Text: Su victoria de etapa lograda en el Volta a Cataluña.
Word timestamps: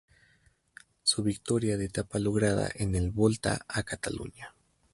Su 1.03 1.21
victoria 1.21 1.77
de 1.77 1.85
etapa 1.85 2.17
lograda 2.17 2.71
en 2.73 2.95
el 2.95 3.11
Volta 3.11 3.61
a 3.67 3.83
Cataluña. 3.83 4.55